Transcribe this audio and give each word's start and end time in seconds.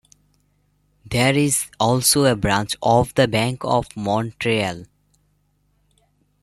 There 1.05 1.37
is 1.37 1.67
also 1.79 2.25
a 2.25 2.35
branch 2.35 2.75
of 2.81 3.13
the 3.13 3.27
Bank 3.27 3.59
of 3.63 3.95
Montreal. 3.95 4.85